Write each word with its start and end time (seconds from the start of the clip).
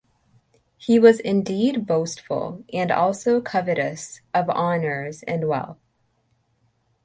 He 0.77 0.97
was 0.97 1.19
indeed 1.19 1.85
boastful, 1.85 2.63
and 2.73 2.89
also 2.91 3.39
covetous 3.39 4.21
of 4.33 4.49
honours 4.49 5.21
and 5.27 5.47
wealth. 5.47 5.77